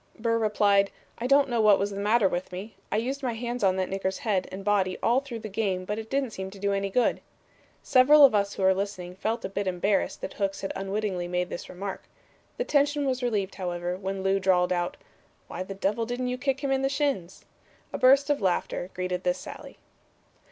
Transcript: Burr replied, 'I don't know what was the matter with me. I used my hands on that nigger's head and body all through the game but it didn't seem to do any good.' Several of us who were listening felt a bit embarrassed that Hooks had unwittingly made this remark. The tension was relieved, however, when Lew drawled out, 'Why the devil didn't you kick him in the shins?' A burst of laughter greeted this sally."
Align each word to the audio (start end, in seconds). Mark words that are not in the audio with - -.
Burr 0.17 0.39
replied, 0.39 0.89
'I 1.19 1.27
don't 1.27 1.47
know 1.47 1.61
what 1.61 1.77
was 1.77 1.91
the 1.91 1.99
matter 1.99 2.27
with 2.27 2.51
me. 2.51 2.75
I 2.91 2.97
used 2.97 3.21
my 3.21 3.33
hands 3.33 3.63
on 3.63 3.75
that 3.75 3.87
nigger's 3.87 4.17
head 4.17 4.47
and 4.51 4.65
body 4.65 4.97
all 5.03 5.19
through 5.19 5.41
the 5.41 5.47
game 5.47 5.85
but 5.85 5.99
it 5.99 6.09
didn't 6.09 6.31
seem 6.31 6.49
to 6.49 6.57
do 6.57 6.73
any 6.73 6.89
good.' 6.89 7.21
Several 7.83 8.25
of 8.25 8.33
us 8.33 8.53
who 8.55 8.63
were 8.63 8.73
listening 8.73 9.13
felt 9.15 9.45
a 9.45 9.47
bit 9.49 9.67
embarrassed 9.67 10.21
that 10.21 10.33
Hooks 10.33 10.61
had 10.61 10.73
unwittingly 10.75 11.27
made 11.27 11.49
this 11.51 11.69
remark. 11.69 12.05
The 12.57 12.63
tension 12.63 13.05
was 13.05 13.21
relieved, 13.21 13.53
however, 13.53 13.95
when 13.95 14.23
Lew 14.23 14.39
drawled 14.39 14.73
out, 14.73 14.97
'Why 15.47 15.61
the 15.61 15.75
devil 15.75 16.07
didn't 16.07 16.29
you 16.29 16.37
kick 16.39 16.61
him 16.61 16.71
in 16.71 16.81
the 16.81 16.89
shins?' 16.89 17.45
A 17.93 17.99
burst 17.99 18.31
of 18.31 18.41
laughter 18.41 18.89
greeted 18.95 19.23
this 19.23 19.37
sally." 19.37 19.77